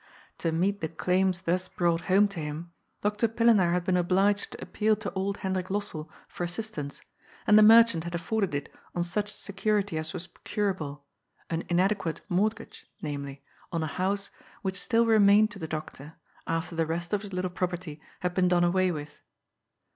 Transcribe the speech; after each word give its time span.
To 0.39 0.51
meet 0.51 0.81
the 0.81 0.87
claims 0.89 1.43
thus 1.43 1.67
brought 1.67 2.01
home 2.01 2.27
to 2.29 2.39
him, 2.39 2.73
Dr. 3.01 3.27
Pille 3.27 3.53
naar 3.55 3.71
had 3.73 3.83
been 3.83 3.97
obliged 3.97 4.51
to 4.51 4.57
appeal 4.59 4.95
to 4.95 5.13
old 5.13 5.37
Hendrik 5.45 5.67
Lossell 5.69 6.09
for 6.27 6.43
assistance, 6.43 7.03
and 7.45 7.55
the 7.55 7.61
merchant 7.61 8.03
had 8.03 8.15
afforded 8.15 8.55
it 8.55 8.73
on 8.95 9.03
such 9.03 9.31
security 9.31 9.99
as 9.99 10.11
was 10.11 10.25
procurable, 10.25 11.05
an 11.51 11.63
inadequate 11.69 12.21
mortgage, 12.29 12.87
namely, 13.03 13.43
on 13.71 13.83
a 13.83 13.97
house, 14.01 14.31
which 14.63 14.81
still 14.81 15.05
remained 15.05 15.51
to 15.51 15.59
the 15.59 15.67
doctor, 15.67 16.15
after 16.47 16.75
the 16.75 16.87
rest 16.87 17.13
of 17.13 17.21
his 17.21 17.31
little 17.31 17.51
property 17.51 18.01
had 18.21 18.33
been 18.33 18.47
done 18.47 18.63
away 18.63 18.89
with. 18.89 19.21